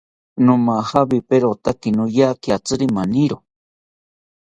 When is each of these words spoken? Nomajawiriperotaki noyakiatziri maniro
Nomajawiriperotaki 0.45 1.89
noyakiatziri 1.97 2.85
maniro 2.95 3.37